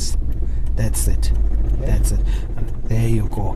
[0.00, 0.16] Yes,
[0.76, 1.30] that's it.
[1.80, 2.20] That's it.
[2.84, 3.54] There you go.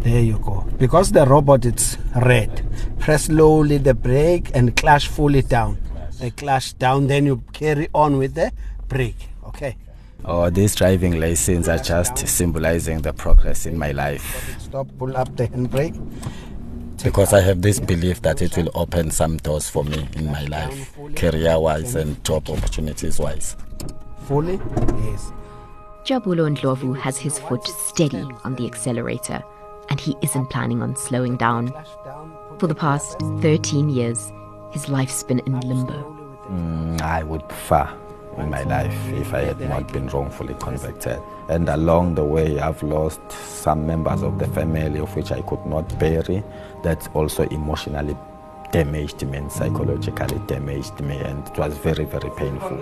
[0.00, 0.66] There you go.
[0.76, 2.66] Because the robot it's red.
[2.98, 5.78] Press slowly the brake and clash fully down.
[6.18, 8.50] The clash down, then you carry on with the
[8.88, 9.28] brake.
[9.46, 9.76] Okay.
[10.24, 14.56] Oh, these driving lessons are just symbolizing the progress in my life.
[14.58, 15.94] Stop, pull up the handbrake.
[17.04, 20.44] Because I have this belief that it will open some doors for me in my
[20.46, 23.56] life, career wise and job opportunities wise.
[24.26, 24.60] Fully?
[25.04, 25.32] Yes.
[26.04, 29.42] Jabulo Ndlovu has his foot steady on the accelerator,
[29.88, 31.72] and he isn't planning on slowing down.
[32.58, 34.32] For the past 13 years,
[34.72, 36.02] his life's been in limbo.
[36.48, 37.88] Mm, I would prefer
[38.36, 41.20] in my life if I had not been wrongfully convicted.
[41.48, 45.64] And along the way, I've lost some members of the family of which I could
[45.66, 46.42] not bury.
[46.82, 48.16] That also emotionally
[48.72, 52.78] damaged me and psychologically damaged me, and it was very, very painful.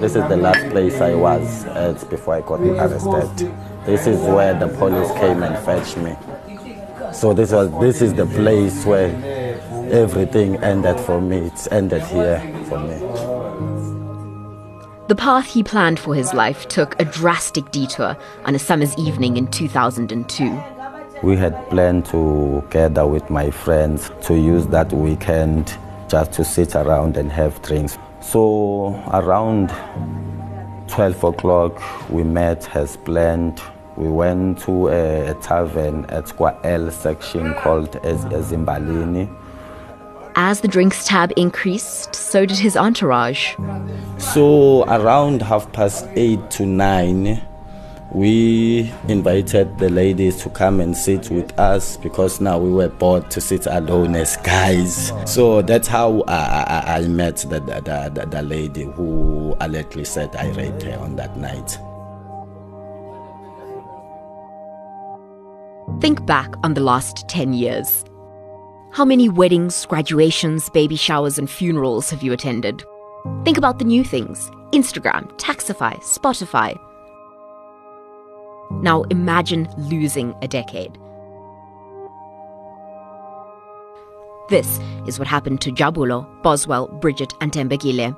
[0.00, 3.52] This is the last place I was at before I got arrested.
[3.84, 6.16] This is where the police came and fetched me.
[7.12, 9.10] So this was this is the place where
[9.90, 11.38] everything ended for me.
[11.38, 12.98] It's ended here for me.
[15.08, 19.36] The path he planned for his life took a drastic detour on a summer's evening
[19.36, 20.62] in 2002.
[21.22, 25.76] We had planned to gather with my friends to use that weekend
[26.08, 27.98] just to sit around and have drinks.
[28.20, 29.72] So around
[30.88, 33.60] 12 o'clock, we met as planned.
[33.96, 39.28] We went to a, a tavern at Square L section called Ezimbalini.
[40.36, 43.54] As the drinks tab increased, so did his entourage.
[44.18, 47.42] So around half past eight to nine,
[48.12, 53.30] we invited the ladies to come and sit with us because now we were bored
[53.30, 55.12] to sit alone as guys.
[55.26, 60.34] So that's how I, I, I met the, the, the, the lady who allegedly said
[60.34, 61.78] I raped her on that night.
[66.00, 68.04] Think back on the last 10 years.
[68.92, 72.82] How many weddings, graduations, baby showers, and funerals have you attended?
[73.44, 76.76] Think about the new things Instagram, Taxify, Spotify.
[78.70, 80.96] Now imagine losing a decade.
[84.48, 88.16] This is what happened to Jabulo, Boswell, Bridget, and Tembekile.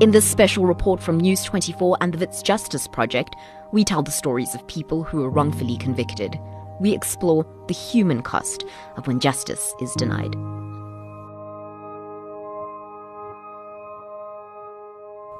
[0.00, 3.34] In this special report from News 24 and the Wits Justice Project,
[3.72, 6.38] we tell the stories of people who were wrongfully convicted.
[6.78, 8.64] We explore the human cost
[8.96, 10.36] of when justice is denied.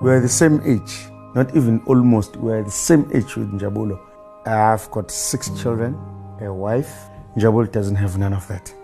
[0.00, 3.96] We're the same age, not even almost, we're the same age with Njabulo.
[4.44, 5.94] I've got six children,
[6.40, 6.92] a wife.
[7.36, 8.74] Njabulo doesn't have none of that.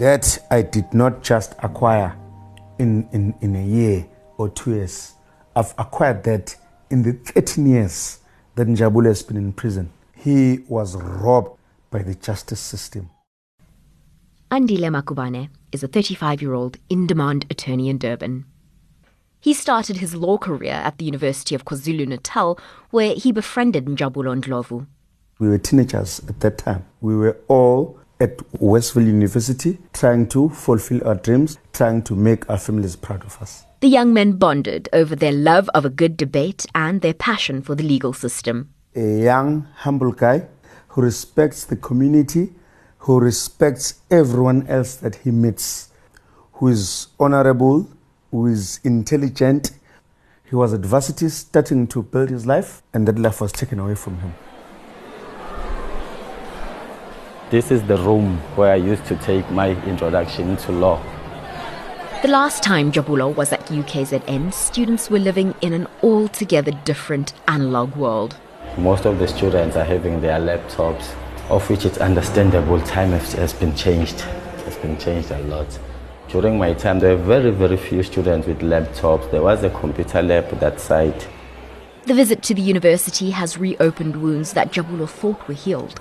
[0.00, 2.16] That I did not just acquire
[2.80, 5.14] in, in, in a year or two years.
[5.54, 6.56] I've acquired that
[6.90, 8.18] in the 13 years
[8.56, 9.92] that Njabulo has been in prison.
[10.16, 11.60] He was robbed
[11.92, 13.08] by the justice system.
[14.50, 18.46] Andile Makubane is a 35 year old in demand attorney in Durban.
[19.42, 22.58] He started his law career at the University of KwaZulu Natal,
[22.90, 24.86] where he befriended Njabulo Ndlovu.
[25.38, 26.84] We were teenagers at that time.
[27.00, 32.58] We were all at Westville University trying to fulfill our dreams, trying to make our
[32.58, 33.64] families proud of us.
[33.80, 37.74] The young men bonded over their love of a good debate and their passion for
[37.74, 38.68] the legal system.
[38.94, 40.48] A young, humble guy
[40.88, 42.52] who respects the community,
[42.98, 45.88] who respects everyone else that he meets,
[46.52, 47.88] who is honorable,
[48.30, 49.72] who is intelligent.
[50.44, 53.94] He was at varsity starting to build his life, and that life was taken away
[53.94, 54.34] from him.
[57.50, 61.02] This is the room where I used to take my introduction to law.
[62.22, 67.96] The last time Jabulo was at UKZN, students were living in an altogether different analog
[67.96, 68.36] world.
[68.78, 71.12] Most of the students are having their laptops,
[71.48, 74.24] of which it's understandable time has, has been changed.
[74.66, 75.66] It's been changed a lot.
[76.32, 79.28] During my time, there were very, very few students with laptops.
[79.32, 81.26] There was a computer lab at that site.
[82.04, 86.00] The visit to the university has reopened wounds that Jabulo thought were healed.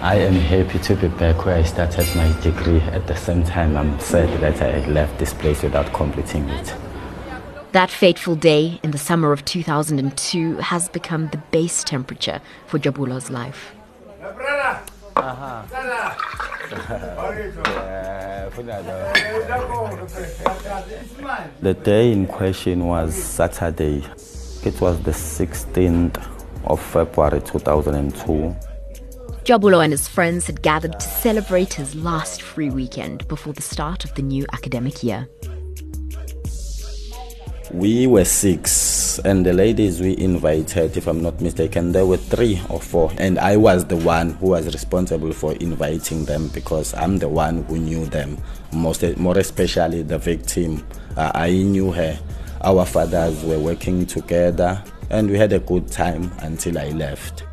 [0.00, 2.80] I am happy to be back where I started my degree.
[2.80, 6.74] At the same time, I'm sad that I had left this place without completing it.
[7.72, 13.30] That fateful day in the summer of 2002 has become the base temperature for Jabulo's
[13.30, 13.74] life.
[21.60, 24.04] The day in question was Saturday.
[24.64, 26.22] It was the 16th
[26.64, 28.54] of February 2002.
[29.44, 34.04] Jabulo and his friends had gathered to celebrate his last free weekend before the start
[34.04, 35.28] of the new academic year.
[37.72, 38.70] We were six,
[39.20, 43.12] and the ladies we invited, if I'm not mistaken, there were three or four.
[43.18, 47.64] And I was the one who was responsible for inviting them because I'm the one
[47.64, 48.38] who knew them,
[48.72, 50.86] most, more especially the victim.
[51.16, 52.18] Uh, I knew her.
[52.62, 57.44] Our fathers were working together, and we had a good time until I left.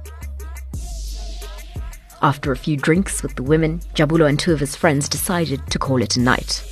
[2.21, 5.79] After a few drinks with the women, Jabulo and two of his friends decided to
[5.79, 6.69] call it a night.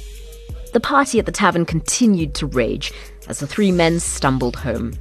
[0.78, 2.94] The party at the tavern continued to rage
[3.28, 4.94] as the three men stumbled home.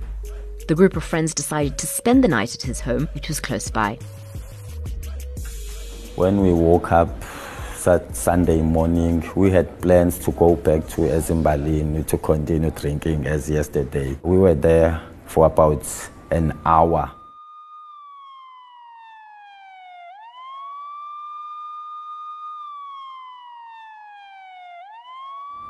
[0.69, 3.70] The group of friends decided to spend the night at his home, which was close
[3.70, 3.99] by.
[6.14, 7.11] When we woke up
[7.84, 13.50] that Sunday morning, we had plans to go back to Ezimbalini to continue drinking as
[13.50, 14.17] yesterday.
[14.23, 15.84] We were there for about
[16.31, 17.11] an hour.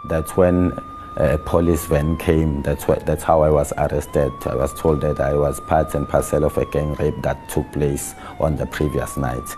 [0.09, 0.79] That's when
[1.17, 2.63] a police van came.
[2.63, 4.33] That's, what, that's how I was arrested.
[4.45, 7.71] I was told that I was part and parcel of a gang rape that took
[7.73, 9.57] place on the previous night.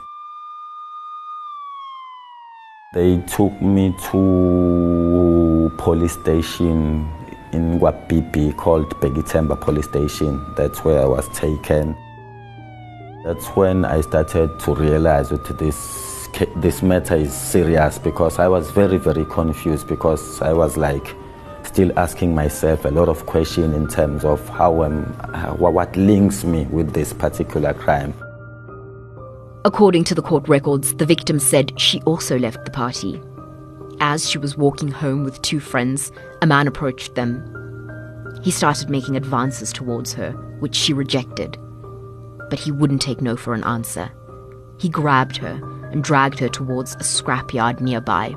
[2.94, 7.06] They took me to police station
[7.52, 10.42] in Wapipi called Bhekithemba Police Station.
[10.56, 11.96] That's where I was taken.
[13.24, 15.76] That's when I started to realize that this
[16.56, 21.14] this matter is serious because I was very, very confused because I was like
[21.64, 25.04] still asking myself a lot of questions in terms of how, um,
[25.58, 28.14] what links me with this particular crime.
[29.64, 33.20] According to the court records, the victim said she also left the party.
[34.00, 37.42] As she was walking home with two friends, a man approached them.
[38.42, 41.58] He started making advances towards her, which she rejected.
[42.48, 44.10] But he wouldn't take no for an answer.
[44.78, 48.34] He grabbed her and dragged her towards a scrapyard nearby.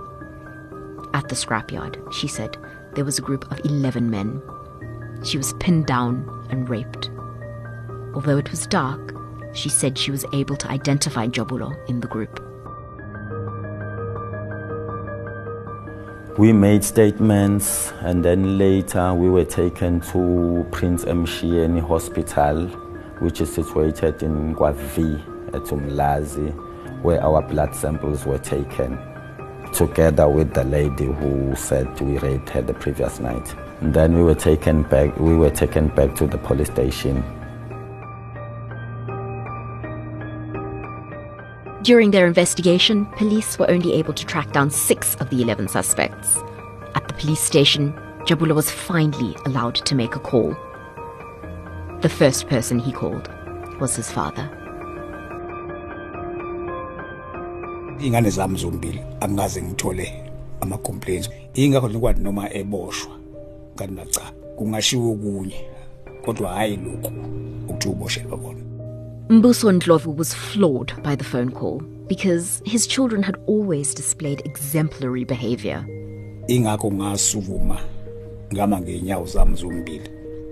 [1.14, 2.58] At the scrapyard, she said,
[2.94, 4.42] there was a group of 11 men.
[5.24, 7.10] She was pinned down and raped.
[8.14, 9.16] Although it was dark,
[9.54, 12.40] she said she was able to identify Jabulo in the group.
[16.38, 22.68] We made statements and then later we were taken to Prince Mshiyeni Hospital,
[23.20, 25.20] which is situated in Gwavi
[25.54, 26.71] at Umlazi
[27.02, 28.98] where our blood samples were taken
[29.74, 33.56] together with the lady who said we raped her the previous night.
[33.80, 37.24] And then we were taken back we were taken back to the police station.
[41.84, 46.38] During their investigation, police were only able to track down six of the 11 suspects.
[46.94, 47.94] At the police station,
[48.28, 50.56] Jabulo was finally allowed to make a call.
[52.02, 53.32] The first person he called
[53.80, 54.61] was his father.
[58.04, 60.14] Ingane zami zombili angikaze ngithole
[60.62, 61.30] ama-complaints.
[61.54, 63.12] Ingakho ngikwathi noma eboshwa
[63.76, 64.22] kanti nacha
[64.58, 65.66] kungashiwo kunye
[66.26, 67.12] kodwa hhayi lokhu
[67.70, 68.60] ukuthi uboshelwa kona.
[69.30, 75.26] Mbuso Ndlovu was floored by the phone call because his children had always displayed exemplary
[75.26, 75.86] behavior.
[76.48, 77.78] ingakho ngasukuma
[78.54, 80.10] ngama ngeenyawo zami zombili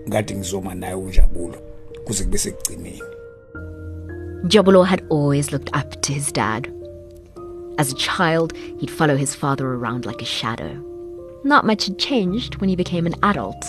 [0.09, 1.55] ngathi ngizoma naye unjabulo
[2.05, 3.01] kuze kube sekugcineni.
[4.47, 6.78] Jabulo had always looked up to his dad.
[7.79, 10.85] As a child, he'd follow his father around like a shadow.
[11.45, 13.63] Not much had changed when he became an adult.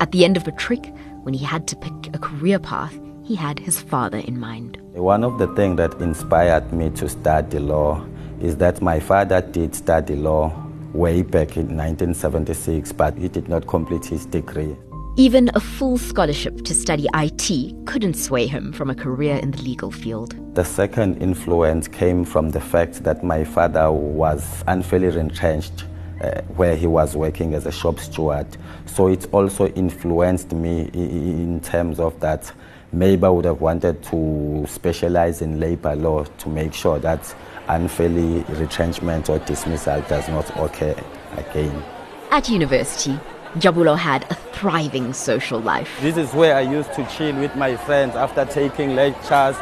[0.00, 3.60] At the end of matric, when he had to pick a career path, he had
[3.60, 4.78] his father in mind.
[4.94, 8.04] One of the things that inspired me to study law
[8.40, 10.52] is that my father did study law
[10.92, 14.76] way back in 1976, but he did not complete his degree.
[15.16, 19.62] Even a full scholarship to study IT couldn't sway him from a career in the
[19.62, 20.36] legal field.
[20.54, 25.84] The second influence came from the fact that my father was unfairly entrenched
[26.20, 28.46] uh, where he was working as a shop steward.
[28.86, 32.52] So it also influenced me in terms of that
[32.92, 37.34] maybe I would have wanted to specialize in labor law to make sure that
[37.68, 40.96] unfairly retrenchment or dismissal does not occur
[41.36, 41.84] again.
[42.30, 43.18] At university,
[43.54, 45.90] Jabulo had a thriving social life.
[46.00, 49.56] This is where I used to chill with my friends after taking lectures.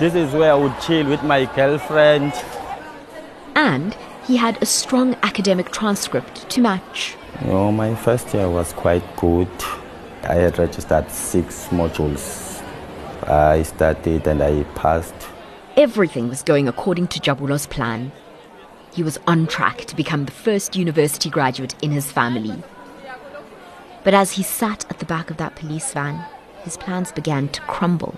[0.00, 2.32] This is where I would chill with my girlfriend.
[3.54, 3.96] And
[4.26, 7.16] he had a strong academic transcript to match.
[7.42, 9.48] You know, my first year was quite good.
[10.24, 12.62] I had registered six modules.
[13.22, 15.14] I studied and I passed.
[15.76, 18.10] Everything was going according to Jabulo's plan.
[18.92, 22.60] He was on track to become the first university graduate in his family.
[24.02, 26.24] But as he sat at the back of that police van,
[26.62, 28.14] his plans began to crumble.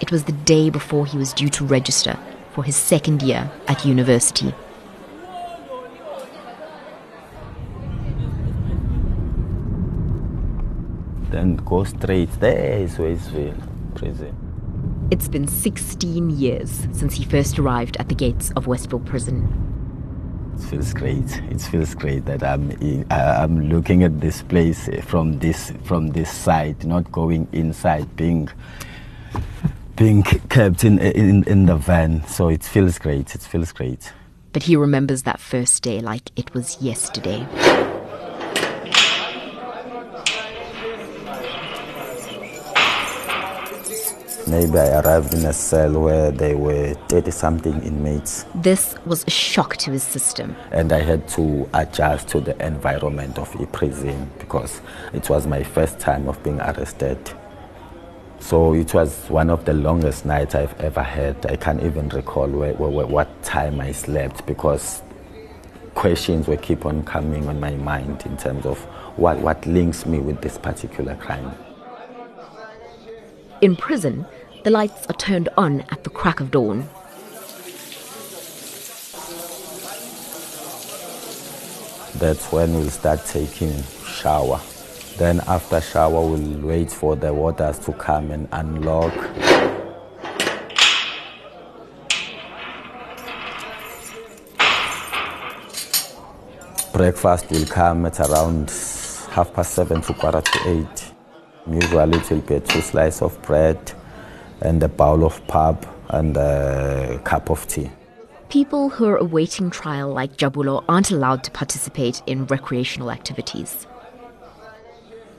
[0.00, 2.18] It was the day before he was due to register
[2.52, 4.52] for his second year at university.
[11.30, 12.30] Then go straight.
[12.40, 13.54] There is Westville
[13.94, 14.34] prison.
[15.12, 19.79] It's been 16 years since he first arrived at the gates of Westville Prison.
[20.60, 21.42] It feels great.
[21.50, 22.70] It feels great that I'm
[23.10, 28.46] uh, I'm looking at this place from this from this side, not going inside, being
[29.96, 32.26] being kept in in, in the van.
[32.28, 33.34] So it feels great.
[33.34, 34.12] It feels great.
[34.52, 37.46] But he remembers that first day like it was yesterday.
[44.50, 48.46] Maybe I arrived in a cell where there were 30 something inmates.
[48.56, 50.56] This was a shock to his system.
[50.72, 54.80] And I had to adjust to the environment of a prison because
[55.12, 57.32] it was my first time of being arrested.
[58.40, 61.46] So it was one of the longest nights I've ever had.
[61.46, 65.00] I can't even recall where, where, what time I slept because
[65.94, 68.80] questions will keep on coming on my mind in terms of
[69.16, 71.54] what, what links me with this particular crime.
[73.60, 74.24] In prison,
[74.62, 76.88] the lights are turned on at the crack of dawn.
[82.18, 84.60] That's when we'll start taking shower.
[85.16, 89.14] Then after shower, we'll wait for the waters to come and unlock.
[96.92, 98.68] Breakfast will come at around
[99.30, 101.12] half past seven to quarter to eight.
[101.66, 103.92] Usually it will be two slices of bread
[104.60, 107.90] and a bowl of pap and a cup of tea.
[108.48, 113.86] People who are awaiting trial like Jabulo aren't allowed to participate in recreational activities.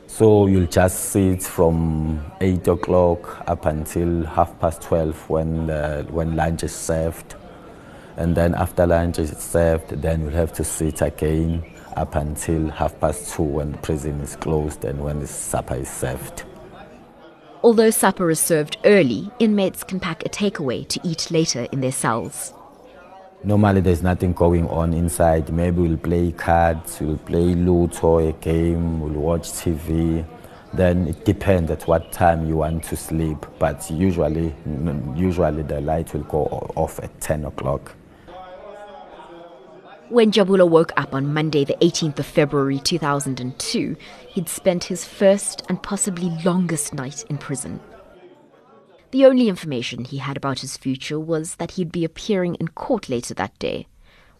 [0.08, 6.36] So you'll just sit from 8 o'clock up until half past 12 when, uh, when
[6.36, 7.36] lunch is served.
[8.18, 11.64] And then after lunch is served, then you'll have to sit again
[11.96, 15.90] up until half past 2 when the prison is closed and when the supper is
[15.90, 16.44] served.
[17.64, 21.92] Although supper is served early, inmates can pack a takeaway to eat later in their
[21.92, 22.54] cells.
[23.44, 25.52] Normally, there's nothing going on inside.
[25.52, 30.26] Maybe we'll play cards, we'll play Ludo, a game, we'll watch TV.
[30.74, 33.46] Then it depends at what time you want to sleep.
[33.60, 34.56] But usually,
[35.16, 37.96] usually the light will go off at 10 o'clock.
[40.12, 43.96] When Jabulo woke up on Monday, the 18th of February 2002,
[44.28, 47.80] he'd spent his first and possibly longest night in prison.
[49.12, 53.08] The only information he had about his future was that he'd be appearing in court
[53.08, 53.88] later that day.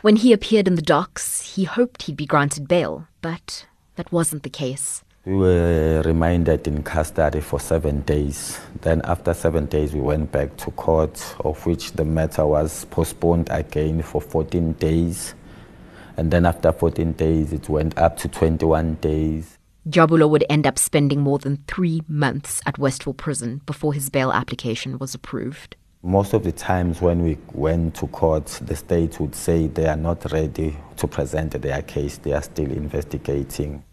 [0.02, 4.44] When he appeared in the docks, he hoped he'd be granted bail, but that wasn't
[4.44, 5.06] the case.
[5.24, 8.60] We were remanded in custody for seven days.
[8.82, 13.48] Then, after seven days, we went back to court, of which the matter was postponed
[13.50, 15.34] again for 14 days.
[16.18, 19.58] And then after 14 days, it went up to 21 days.
[19.90, 24.32] Jabulo would end up spending more than three months at Westville Prison before his bail
[24.32, 25.76] application was approved.
[26.04, 29.98] Most of the times when we went to court, the state would say they are
[29.98, 33.84] not ready to present their case, they are still investigating.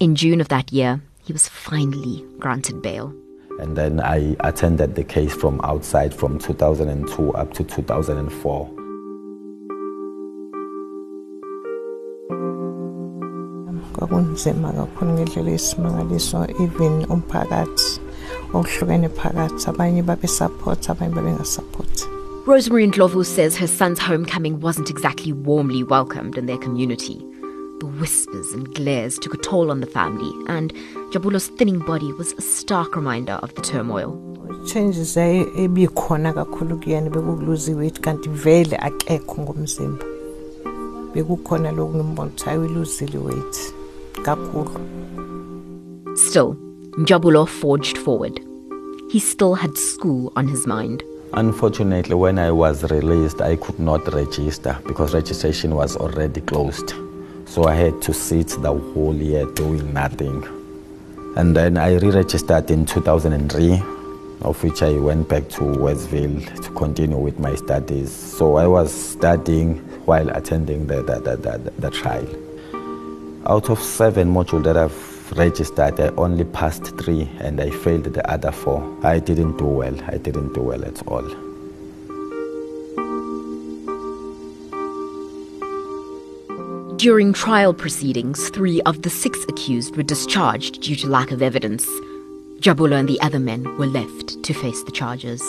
[0.00, 3.14] In June of that year, he was finally granted bail.
[3.58, 8.81] And then I attended the case from outside from 2002 up to 2004.
[14.06, 18.00] Kwakunzima kakhulu ngendlela eyisimangaliso even umphakathi
[18.54, 22.06] okuhlukene phakathi abanye babe-support abanye babengasupporti
[22.46, 27.24] Rosemary Ndlovu says her son's homecoming wasn't exactly warmly welcomed in their community.
[27.78, 30.72] The whispers and glares took a toll on the family, and
[31.12, 34.18] Jabulo's thinning body was a stark reminder of the turmoil.
[34.66, 40.04] changes ebikhona kakhulu kuyena bekukuluza iweight kanti vele akekho ngomzimba
[41.14, 43.81] bekukhona lokhu ngimbona ukuthi hayi uyiluzile iweight
[46.14, 46.54] Still,
[46.96, 48.38] Njabulo forged forward.
[49.10, 51.02] He still had school on his mind.
[51.34, 56.94] Unfortunately, when I was released, I could not register because registration was already closed.
[57.46, 60.44] So I had to sit the whole year doing nothing.
[61.36, 63.82] And then I re registered in 2003,
[64.42, 68.12] of which I went back to Westville to continue with my studies.
[68.12, 72.28] So I was studying while attending the, the, the, the, the trial.
[73.46, 78.30] Out of seven modules that I've registered, I only passed three and I failed the
[78.30, 78.80] other four.
[79.02, 79.96] I didn't do well.
[80.06, 81.28] I didn't do well at all.
[86.96, 91.84] During trial proceedings, three of the six accused were discharged due to lack of evidence.
[92.60, 95.40] Jabulo and the other men were left to face the charges.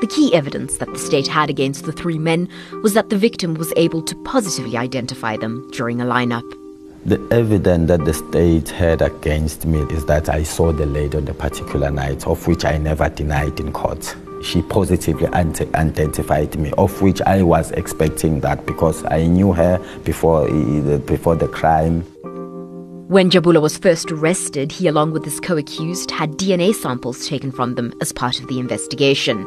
[0.00, 2.48] The key evidence that the state had against the three men
[2.82, 6.61] was that the victim was able to positively identify them during a lineup.
[7.04, 11.24] The evidence that the state had against me is that I saw the lady on
[11.24, 14.14] the particular night, of which I never denied in court.
[14.44, 20.46] She positively identified me, of which I was expecting that because I knew her before,
[20.48, 22.02] eh, before the crime.
[23.08, 27.50] When Jabulo was first arrested, he, along with his co accused, had DNA samples taken
[27.50, 29.38] from them as part of the investigation.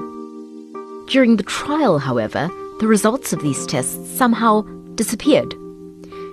[1.07, 2.50] During the trial, however,
[2.81, 4.63] the results of these tests somehow
[4.95, 5.55] disappeared.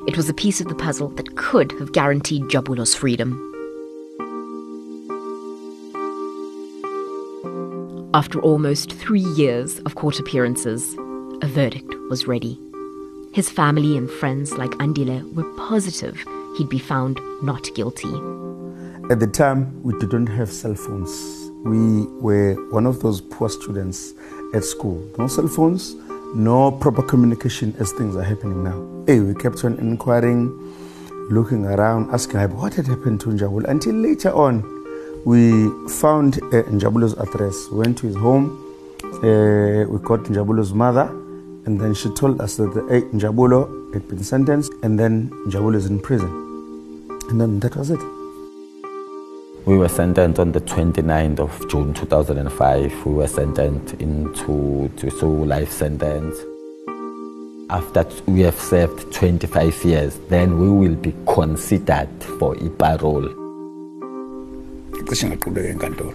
[0.06, 3.30] It was a piece of the puzzle that could have guaranteed Jabulo's freedom.
[8.14, 10.94] After almost three years of court appearances,
[11.40, 12.58] a verdict was ready.
[13.32, 16.22] His family and friends like Andile were positive
[16.56, 18.12] he'd be found not guilty.
[19.10, 21.50] At the time, we didn't have cell phones.
[21.64, 24.14] We were one of those poor students
[24.54, 25.02] at school.
[25.18, 25.94] No cell phones,
[26.34, 29.04] no proper communication as things are happening now.
[29.06, 30.48] Hey, we kept on inquiring,
[31.30, 34.62] looking around, asking what had happened to Njabul until later on
[35.24, 38.58] we found uh, Njabulo's address, went to his home,
[39.04, 41.08] uh, we got Njabulo's mother,
[41.64, 45.86] and then she told us that uh, Njabulo had been sentenced, and then Njabulo is
[45.86, 46.30] in prison.
[47.28, 48.00] And then that was it.
[49.64, 53.06] We were sentenced on the 29th of June 2005.
[53.06, 56.36] We were sentenced into to so life sentence.
[57.70, 63.28] After we have served 25 years, then we will be considered for a parole.
[65.08, 66.14] cishe ngaqhubeka enkantolo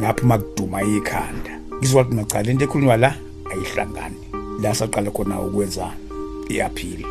[0.00, 3.14] ngaphuma kuduma ikhanda ngizwa ukuthi macala into ekhulunywa la
[3.50, 4.16] ayihlangani
[4.62, 5.92] la saqala khona ukwenza
[6.48, 7.02] i-appeal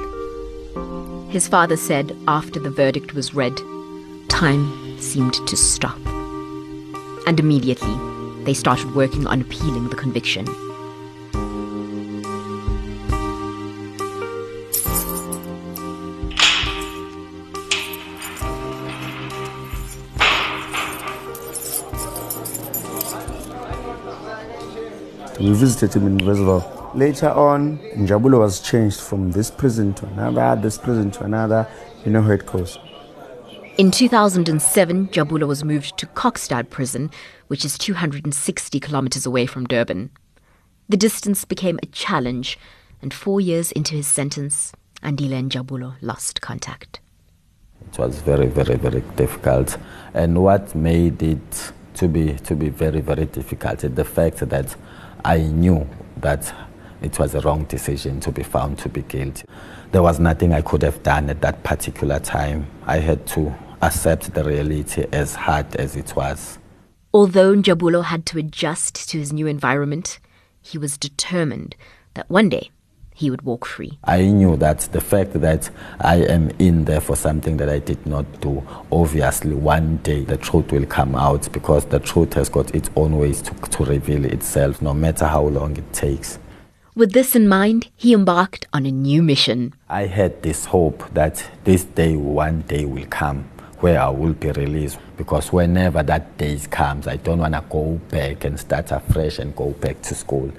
[1.30, 3.58] His father said after the verdict was read,
[4.30, 5.98] time seemed to stop.
[7.28, 7.96] And immediately,
[8.44, 10.46] they started working on appealing the conviction.
[25.40, 26.92] We visited him in Reservoir.
[26.96, 31.68] Later on, Njabulo was changed from this prison to another, this prison to another.
[32.04, 32.80] You know how it goes.
[33.78, 37.12] In 2007, Jabulo was moved to Kokstad prison,
[37.46, 40.10] which is 260 kilometers away from Durban.
[40.90, 42.58] The distance became a challenge,
[43.04, 44.72] and four years into his sentence,
[45.04, 47.02] Andile and Jabulo lost contact.
[47.92, 49.78] It was very, very, very difficult.
[50.16, 54.76] And what made it to be, to be very, very difficult is the fact that
[55.24, 55.88] I knew
[56.22, 56.52] that
[57.04, 59.46] it was a wrong decision to be found to be guilty.
[59.92, 62.66] There was nothing I could have done at that particular time.
[62.88, 66.60] I had to accept the reality as hard as it was.
[67.14, 70.20] Although Njabulo had to adjust to his new environment,
[70.62, 71.76] he was determined
[72.14, 72.70] that one day
[73.18, 73.98] he would walk free.
[74.04, 78.06] I knew that the fact that I am in there for something that I did
[78.06, 82.76] not do, obviously one day the truth will come out because the truth has got
[82.76, 86.38] its own ways to, to reveal itself, no matter how long it takes.
[86.94, 89.74] With this in mind, he embarked on a new mission.
[89.90, 94.52] I had this hope that this day, one day, will come where I will be
[94.52, 99.40] released because whenever that day comes, I don't want to go back and start afresh
[99.40, 100.52] and go back to school.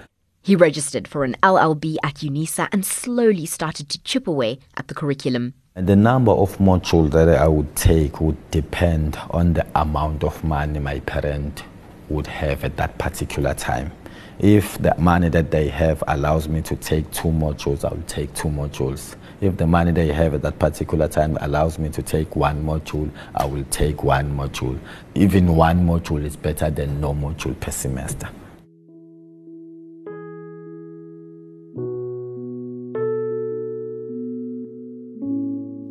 [0.43, 4.95] He registered for an LLB at UNISA and slowly started to chip away at the
[4.95, 5.55] curriculum.
[5.75, 10.43] And the number of modules that I would take would depend on the amount of
[10.43, 11.65] money my parent
[12.09, 13.93] would have at that particular time.
[14.39, 18.33] If the money that they have allows me to take two modules, I will take
[18.35, 19.17] two modules.
[19.41, 23.09] If the money they have at that particular time allows me to take one module,
[23.37, 24.79] I will take one module.
[25.15, 28.29] Even one module is better than no module per semester.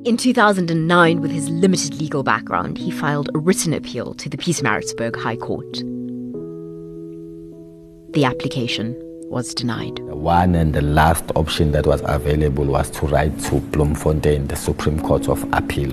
[0.03, 5.15] In 2009, with his limited legal background, he filed a written appeal to the Pietermaritzburg
[5.17, 5.73] High Court.
[8.13, 8.95] The application
[9.29, 9.97] was denied.
[9.97, 14.55] The one and the last option that was available was to write to Bloemfontein, the
[14.55, 15.91] Supreme Court of Appeal.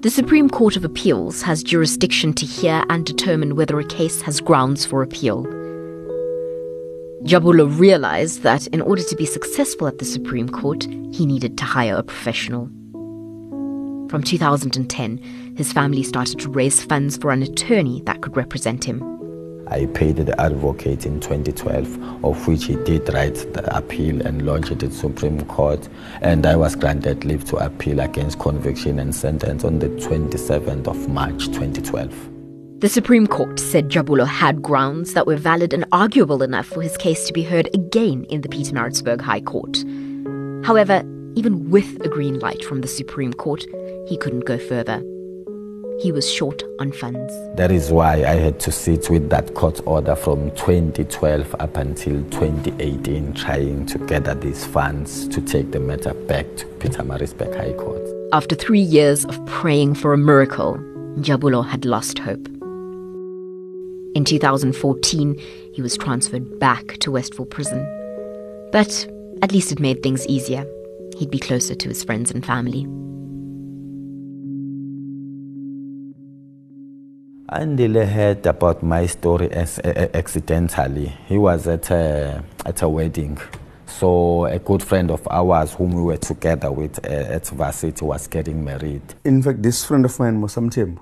[0.00, 4.40] The Supreme Court of Appeals has jurisdiction to hear and determine whether a case has
[4.40, 5.44] grounds for appeal.
[7.24, 11.64] Jabulo realized that in order to be successful at the Supreme Court, he needed to
[11.64, 12.70] hire a professional.
[14.08, 15.18] From 2010,
[15.54, 19.19] his family started to raise funds for an attorney that could represent him.
[19.70, 24.72] I paid the advocate in 2012, of which he did write the appeal and launch
[24.72, 25.88] it Supreme Court,
[26.22, 31.08] and I was granted leave to appeal against conviction and sentence on the 27th of
[31.08, 32.80] March 2012.
[32.80, 36.96] The Supreme Court said Jabulo had grounds that were valid and arguable enough for his
[36.96, 39.84] case to be heard again in the Pietermaritzburg High Court.
[40.66, 41.04] However,
[41.36, 43.64] even with a green light from the Supreme Court,
[44.08, 45.02] he couldn't go further.
[46.00, 47.30] He was short on funds.
[47.56, 52.22] That is why I had to sit with that court order from 2012 up until
[52.30, 58.00] 2018, trying to gather these funds to take the matter back to Pietermaritzburg High Court.
[58.32, 60.78] After three years of praying for a miracle,
[61.18, 62.48] Jabulo had lost hope.
[64.14, 65.38] In 2014,
[65.74, 67.86] he was transferred back to Westville Prison.
[68.72, 69.06] But
[69.42, 70.66] at least it made things easier.
[71.18, 72.86] He'd be closer to his friends and family.
[77.50, 81.08] Andile heard about my story as, uh, accidentally.
[81.26, 83.38] He was at a, at a wedding.
[83.86, 88.28] So a good friend of ours whom we were together with uh, at varsity was
[88.28, 89.02] getting married.
[89.24, 91.00] In fact, this friend of mine, Mosamtembu,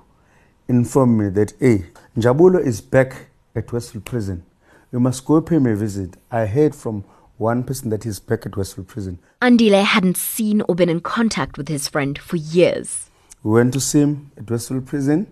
[0.69, 1.85] informed me that, hey,
[2.17, 4.43] Njabulo is back at Westville Prison.
[4.91, 6.17] You must go pay me a visit.
[6.31, 7.05] I heard from
[7.37, 9.19] one person that he's back at Westville Prison.
[9.43, 13.11] Andile hadn't seen or been in contact with his friend for years.
[13.43, 15.27] We went to see him at Westville Prison.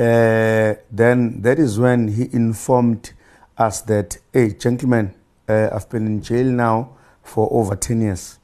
[0.00, 3.12] Uh, then that is when he informed
[3.58, 5.14] us that, hey, gentlemen,
[5.46, 8.38] uh, I've been in jail now for over 10 years.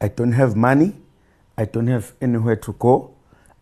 [0.00, 0.94] I don't have money.
[1.58, 3.10] I don't have anywhere to go.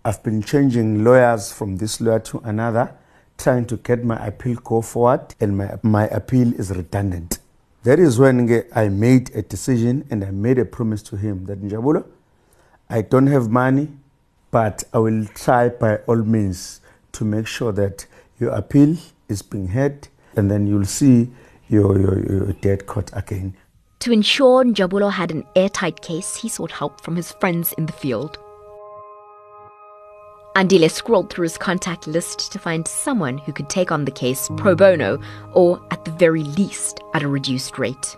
[0.05, 2.95] I've been changing lawyers from this lawyer to another,
[3.37, 7.41] trying to get my appeal go forward, and my, my appeal is redundant.
[7.83, 11.61] That is when I made a decision and I made a promise to him that
[11.61, 12.07] Njabulo,
[12.89, 13.89] I don't have money,
[14.51, 16.81] but I will try by all means
[17.13, 18.07] to make sure that
[18.39, 18.97] your appeal
[19.29, 21.31] is being heard and then you'll see
[21.69, 23.55] your, your, your dead caught again.
[24.01, 27.93] To ensure Njabulo had an airtight case, he sought help from his friends in the
[27.93, 28.39] field.
[30.55, 34.49] Andile scrolled through his contact list to find someone who could take on the case
[34.57, 35.21] pro bono,
[35.53, 38.17] or at the very least at a reduced rate.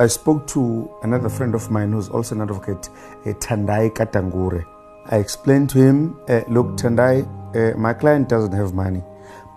[0.00, 2.88] I spoke to another friend of mine who's also an advocate,
[3.26, 4.64] uh, Tendai Katangure.
[5.10, 9.02] I explained to him, uh, look, Tendai, uh, my client doesn't have money,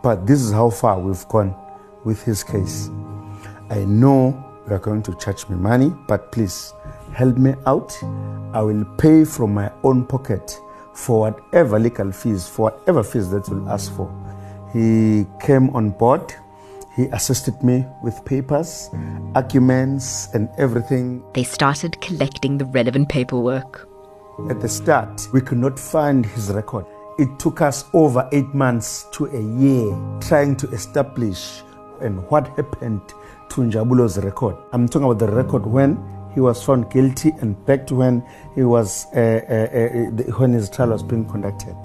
[0.02, 1.54] but this is how far we've gone
[2.06, 2.90] with his case.
[3.70, 4.32] I know
[4.66, 6.74] you are going to charge me money, but please
[7.14, 7.98] help me out.
[8.54, 10.58] I will pay from my own pocket
[10.94, 14.10] for whatever legal fees, for whatever fees that you'll ask for.
[14.72, 16.34] He came on board.
[16.96, 18.90] He assisted me with papers,
[19.36, 21.24] arguments, and everything.
[21.34, 23.91] They started collecting the relevant paperwork.
[24.50, 26.86] At the start, we could not find his record.
[27.20, 31.62] It took us over eight months to a year trying to establish
[32.02, 33.02] and what happened
[33.50, 34.56] to Njabulo's record.
[34.72, 36.02] I'm talking about the record when
[36.34, 40.70] he was found guilty and back to when he was uh, uh, uh, when his
[40.70, 41.76] trial was being conducted.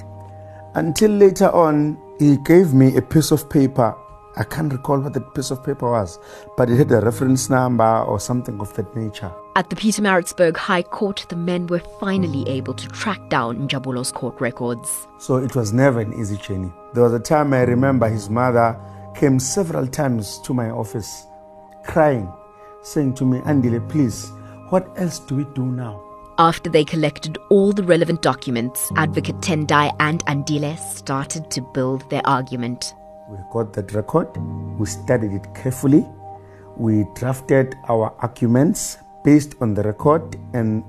[0.74, 3.94] Until later on, he gave me a piece of paper.
[4.36, 6.18] I can't recall what that piece of paper was,
[6.56, 9.32] but it had a reference number or something of that nature.
[9.56, 14.38] At the Pietermaritzburg High Court, the men were finally able to track down Njabulo's court
[14.38, 15.08] records.
[15.18, 16.70] So it was never an easy journey.
[16.92, 18.78] There was a time I remember his mother
[19.14, 21.26] came several times to my office
[21.84, 22.30] crying,
[22.82, 24.30] saying to me, Andile, please,
[24.68, 26.02] what else do we do now?
[26.36, 32.20] After they collected all the relevant documents, Advocate Tendai and Andile started to build their
[32.26, 32.92] argument.
[33.30, 34.36] We got that record,
[34.78, 36.06] we studied it carefully,
[36.76, 40.84] we drafted our arguments based on the record and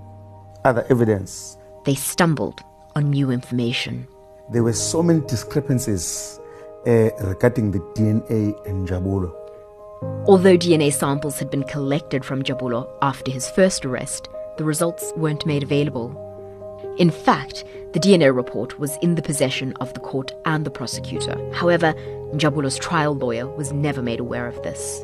[0.64, 1.58] other evidence.
[1.86, 2.62] They stumbled
[2.96, 4.08] on new information.
[4.54, 6.40] There were so many discrepancies
[6.86, 9.34] uh, regarding the DNA in Jabulo.
[10.28, 15.48] Although DNA samples had been collected from Jabulo after his first arrest, the results weren't
[15.48, 16.08] made available.
[17.00, 21.36] In fact, the DNA report was in the possession of the court and the prosecutor.
[21.54, 21.94] However,
[22.36, 25.04] Jabulo's trial lawyer was never made aware of this.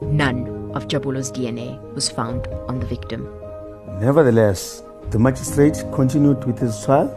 [0.00, 3.28] None of Jabulo's DNA was found on the victim.
[4.00, 7.08] Nevertheless, the magistrate continued with his trial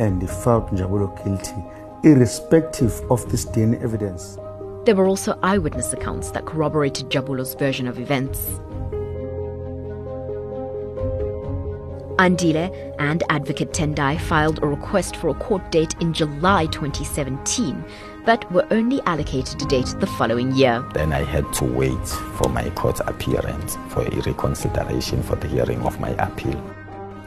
[0.00, 1.64] and he found Jabulo guilty,
[2.08, 4.38] irrespective of this DNA evidence.
[4.84, 8.60] There were also eyewitness accounts that corroborated Jabulo's version of events.
[12.18, 17.84] Andile and advocate Tendai filed a request for a court date in July 2017,
[18.24, 20.84] but were only allocated a date the following year.
[20.94, 25.82] Then I had to wait for my court appearance for a reconsideration for the hearing
[25.82, 26.71] of my appeal.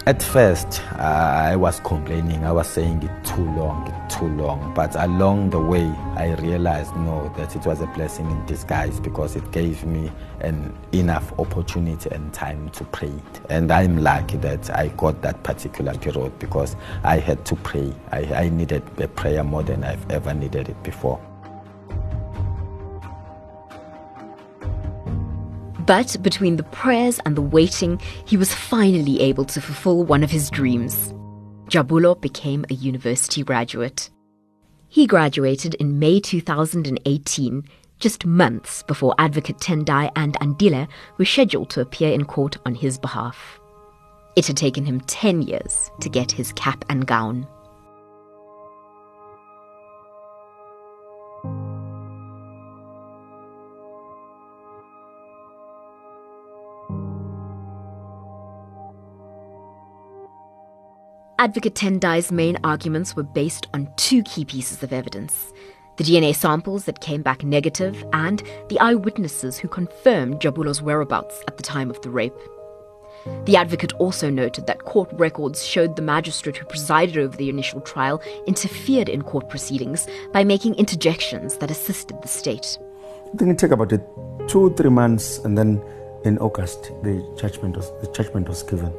[0.08, 2.44] At first, I was complaining.
[2.44, 4.72] I was saying it too long, too long.
[4.76, 9.36] But along the way, I realized no, that it was a blessing in disguise because
[9.36, 13.14] it gave me an enough opportunity and time to pray.
[13.50, 17.92] And I'm lucky that I got that particular period because I had to pray.
[18.12, 21.20] I, I needed a prayer more than I've ever needed it before.
[25.86, 30.32] But between the prayers and the waiting, he was finally able to fulfill one of
[30.32, 31.14] his dreams.
[31.70, 34.10] Jabulo became a university graduate.
[34.88, 37.64] He graduated in May 2018,
[38.00, 42.98] just months before Advocate Tendai and Andile were scheduled to appear in court on his
[42.98, 43.60] behalf.
[44.36, 47.48] It had taken him 10 years to get his cap and gown.
[61.46, 65.54] Advocate Tendai's main arguments were based on two key pieces of evidence
[65.98, 71.56] the DNA samples that came back negative, and the eyewitnesses who confirmed Jabulo's whereabouts at
[71.56, 72.34] the time of the rape.
[73.46, 77.80] The advocate also noted that court records showed the magistrate who presided over the initial
[77.80, 82.80] trial interfered in court proceedings by making interjections that assisted the state.
[83.34, 83.94] I think it took about
[84.50, 85.80] two, three months, and then
[86.24, 88.92] in August, the judgment was, the judgment was given.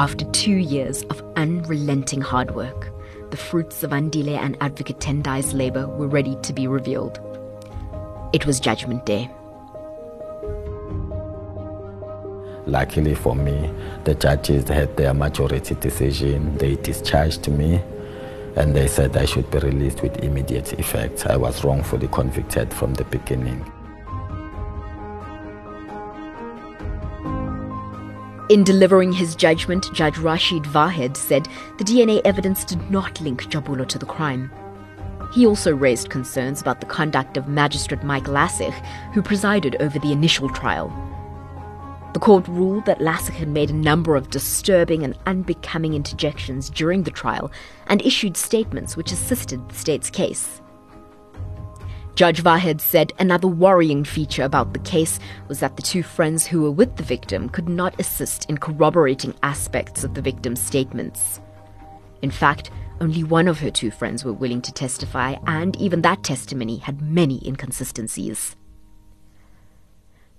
[0.00, 2.90] After two years of unrelenting hard work,
[3.30, 7.20] the fruits of Andile and Advocate Tendai's labor were ready to be revealed.
[8.32, 9.30] It was Judgment Day.
[12.66, 13.70] Luckily for me,
[14.04, 16.56] the judges had their majority decision.
[16.56, 17.82] They discharged me
[18.56, 21.26] and they said I should be released with immediate effect.
[21.26, 23.70] I was wrongfully convicted from the beginning.
[28.50, 31.46] In delivering his judgment, Judge Rashid Vahed said
[31.78, 34.50] the DNA evidence did not link Jabulo to the crime.
[35.32, 38.74] He also raised concerns about the conduct of Magistrate Mike Lassig,
[39.14, 40.88] who presided over the initial trial.
[42.12, 47.04] The court ruled that Lassig had made a number of disturbing and unbecoming interjections during
[47.04, 47.52] the trial
[47.86, 50.59] and issued statements which assisted the state's case.
[52.20, 56.60] Judge Vahed said another worrying feature about the case was that the two friends who
[56.60, 61.40] were with the victim could not assist in corroborating aspects of the victim's statements.
[62.20, 66.22] In fact, only one of her two friends were willing to testify, and even that
[66.22, 68.54] testimony had many inconsistencies.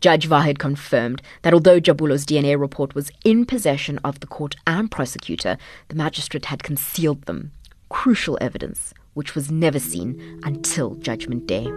[0.01, 4.91] Judge Vahed confirmed that although Jabulo's DNA report was in possession of the court and
[4.91, 7.53] prosecutor, the magistrate had concealed them,
[7.89, 11.67] crucial evidence which was never seen until Judgment Day.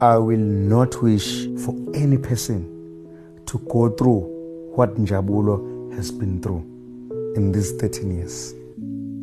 [0.00, 2.68] I will not wish for any person
[3.46, 4.20] to go through
[4.74, 6.60] what Njabulo has been through
[7.36, 8.52] in these 13 years.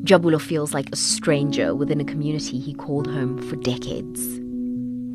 [0.04, 4.40] Jabulo feels like a stranger within a community he called home for decades.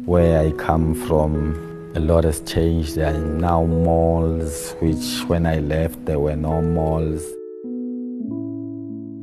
[0.07, 2.97] Where I come from, a lot has changed.
[2.97, 7.25] There are now malls, which when I left, there were no malls.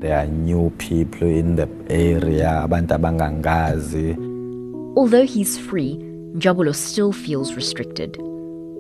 [0.02, 4.18] There are new people in the area, abantu abangangazi.
[4.98, 5.98] Although he's free,
[6.40, 8.18] Jabulo still feels restricted.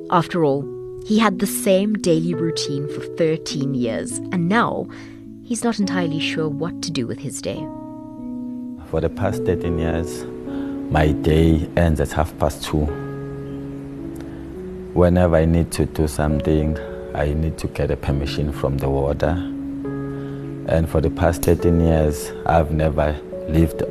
[0.09, 0.65] After all,
[1.05, 4.87] he had the same daily routine for 13 years, and now
[5.43, 7.61] he's not entirely sure what to do with his day.
[8.89, 10.25] For the past 13 years,
[10.89, 13.02] my day ends at half past two.
[14.93, 16.77] Whenever I need to do something,
[17.15, 19.31] I need to get a permission from the warder.
[20.67, 23.81] And for the past 13 years, I've never lived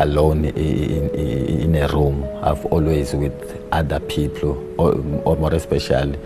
[0.00, 2.26] alone in, in, in a room.
[2.42, 3.32] I've always with
[3.70, 6.18] other people, or, or more especially,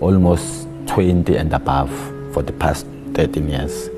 [0.00, 1.90] almost 20 and above
[2.34, 3.88] for the past 13 years.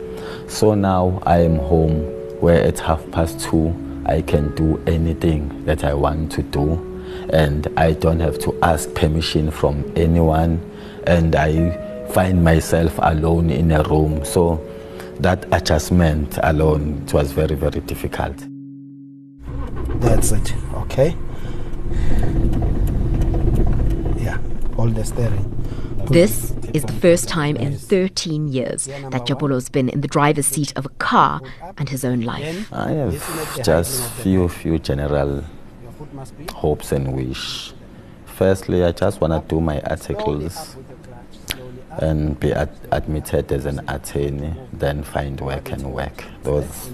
[0.47, 1.99] So now I am home
[2.41, 3.75] where at half past two
[4.07, 6.96] I can do anything that I want to do
[7.31, 10.61] and I don't have to ask permission from anyone
[11.07, 14.25] and I find myself alone in a room.
[14.25, 14.65] So
[15.21, 18.37] that adjustment alone it was very, very difficult.
[20.01, 21.17] That's it, okay?
[24.17, 24.39] Yeah,
[24.77, 25.53] all the steering.
[26.09, 30.73] This is the first time in 13 years that Jabulo's been in the driver's seat
[30.77, 31.41] of a car
[31.79, 32.73] and his own life.
[32.73, 35.45] I have just few, few general
[36.55, 37.73] hopes and wish.
[38.27, 40.77] Firstly, I just want to do my articles.
[41.99, 46.25] and be ad- admitted as an attorney, then find work and work.
[46.43, 46.91] Those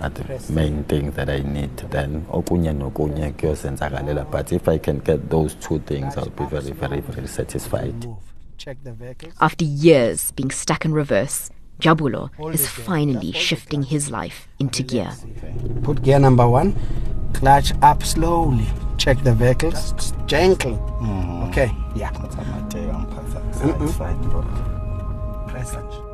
[0.00, 1.76] are the main things that I need.
[1.90, 4.30] Then okunye nokunye kuyozenzakalela.
[4.30, 8.06] But if I can get those two things, I'll be very, very, very satisfied.
[8.06, 8.16] Move.
[8.56, 9.34] Check the vehicles.
[9.40, 11.50] After years being stuck in reverse,
[11.80, 15.12] Jabulo is finally shifting his life into gear.
[15.82, 16.74] Put gear number one.
[17.32, 18.66] Clutch up slowly.
[18.96, 20.12] Check the vehicles.
[20.26, 20.72] Gently.
[20.72, 21.48] Mm-hmm.
[21.50, 21.70] Okay.
[21.94, 22.10] Yeah.
[25.48, 26.08] Press it.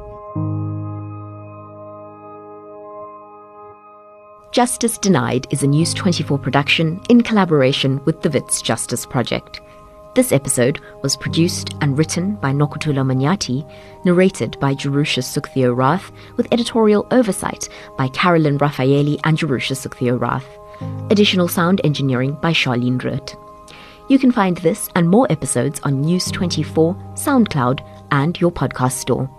[4.53, 9.61] Justice Denied is a News 24 production in collaboration with the Wits Justice Project.
[10.15, 13.69] This episode was produced and written by Nokuthula Manyathi,
[14.05, 20.45] narrated by Jerusha Sukhdeo-Raath, with editorial oversight by Carolyn Raphaely and Jerusha Sukhdeo-Raath.
[21.11, 23.33] Additional sound engineering by Sharlene Rood.
[24.09, 29.31] You can find this and more episodes on News 24, SoundCloud, and your podcast store.